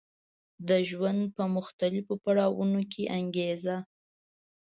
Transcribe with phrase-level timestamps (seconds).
[0.67, 3.77] د ژوند په مختلفو پړاوونو کې انګېزه